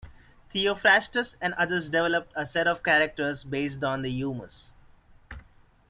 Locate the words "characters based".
2.81-3.83